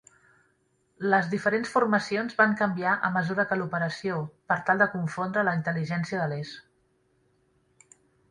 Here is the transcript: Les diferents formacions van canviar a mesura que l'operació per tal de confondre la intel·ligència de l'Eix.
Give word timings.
Les 1.13 1.27
diferents 1.33 1.69
formacions 1.73 2.37
van 2.39 2.55
canviar 2.61 2.93
a 3.09 3.11
mesura 3.17 3.45
que 3.51 3.59
l'operació 3.59 4.17
per 4.53 4.57
tal 4.69 4.81
de 4.83 4.87
confondre 4.95 5.43
la 5.49 5.55
intel·ligència 5.59 6.23
de 6.23 6.31
l'Eix. 6.33 6.57